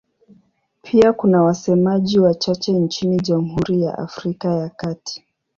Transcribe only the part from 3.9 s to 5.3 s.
Afrika ya Kati.